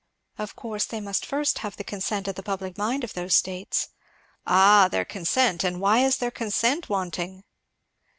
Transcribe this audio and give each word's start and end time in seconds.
"Of 0.39 0.55
course 0.55 0.85
they 0.85 0.99
must 0.99 1.27
first 1.27 1.59
have 1.59 1.77
the 1.77 1.83
consent 1.83 2.27
of 2.27 2.33
the 2.33 2.41
public 2.41 2.75
mind 2.75 3.03
of 3.03 3.13
those 3.13 3.35
states." 3.35 3.89
"Ah! 4.47 4.87
their 4.89 5.05
consent! 5.05 5.63
and 5.63 5.79
why 5.79 5.99
is 5.99 6.17
their 6.17 6.31
consent 6.31 6.89
wanting?" 6.89 7.43